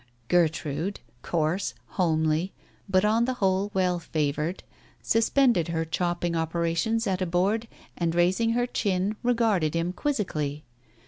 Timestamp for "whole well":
3.35-3.99